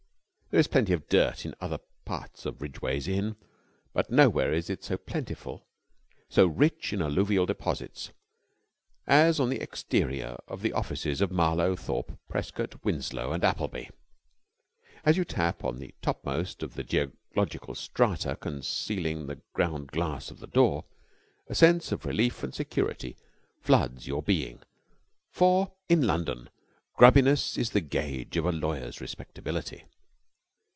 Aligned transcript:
There 0.51 0.59
is 0.59 0.67
plenty 0.67 0.91
of 0.91 1.07
dirt 1.07 1.45
in 1.45 1.55
other 1.61 1.77
parts 2.03 2.45
of 2.45 2.61
Ridgeway's 2.61 3.07
Inn, 3.07 3.37
but 3.93 4.11
nowhere 4.11 4.51
is 4.51 4.69
it 4.69 4.83
so 4.83 4.97
plentiful, 4.97 5.65
so 6.27 6.45
rich 6.45 6.91
in 6.91 7.01
alluvial 7.01 7.45
deposits, 7.45 8.11
as 9.07 9.39
on 9.39 9.47
the 9.47 9.61
exterior 9.61 10.35
of 10.49 10.61
the 10.61 10.73
offices 10.73 11.21
of 11.21 11.31
Marlowe, 11.31 11.77
Thorpe, 11.77 12.19
Prescott, 12.27 12.83
Winslow 12.83 13.31
and 13.31 13.45
Appleby. 13.45 13.85
As 15.05 15.15
you 15.15 15.23
tap 15.23 15.63
on 15.63 15.77
the 15.77 15.95
topmost 16.01 16.61
of 16.63 16.73
the 16.73 16.83
geological 16.83 17.73
strata 17.73 18.35
concealing 18.35 19.27
the 19.27 19.39
ground 19.53 19.87
glass 19.93 20.31
of 20.31 20.39
the 20.41 20.47
door, 20.47 20.83
a 21.47 21.55
sense 21.55 21.93
of 21.93 22.03
relief 22.05 22.43
and 22.43 22.53
security 22.53 23.15
floods 23.61 24.05
your 24.05 24.21
being. 24.21 24.59
For 25.29 25.71
in 25.87 26.01
London 26.01 26.49
grubbiness 26.97 27.57
is 27.57 27.69
the 27.69 27.79
gauge 27.79 28.35
of 28.35 28.43
a 28.45 28.51
lawyer's 28.51 28.99
respectability. 28.99 29.85